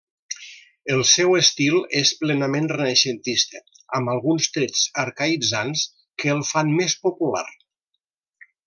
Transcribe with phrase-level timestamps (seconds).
[0.93, 3.63] El seu estil és plenament renaixentista,
[3.99, 5.87] amb alguns trets arcaïtzants
[6.23, 7.47] que el fan més popular.